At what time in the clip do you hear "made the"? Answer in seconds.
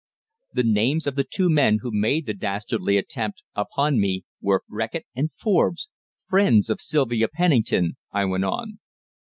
1.93-2.33